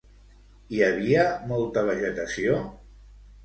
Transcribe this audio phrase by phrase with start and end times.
[0.77, 2.61] Hi havia molta vegetació?